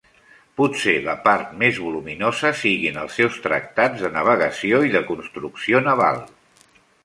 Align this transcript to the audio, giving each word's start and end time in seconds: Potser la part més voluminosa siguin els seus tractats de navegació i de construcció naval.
Potser 0.61 0.93
la 1.07 1.13
part 1.27 1.51
més 1.63 1.81
voluminosa 1.87 2.51
siguin 2.63 2.99
els 3.03 3.19
seus 3.21 3.37
tractats 3.45 4.03
de 4.07 4.13
navegació 4.19 4.83
i 4.89 4.93
de 4.99 5.07
construcció 5.13 5.87
naval. 5.91 6.23